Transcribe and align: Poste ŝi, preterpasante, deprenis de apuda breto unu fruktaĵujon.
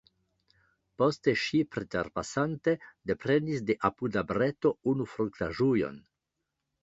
Poste 1.01 1.33
ŝi, 1.41 1.59
preterpasante, 1.75 2.73
deprenis 3.11 3.61
de 3.69 3.75
apuda 3.91 4.23
breto 4.31 4.71
unu 4.95 5.07
fruktaĵujon. 5.13 6.01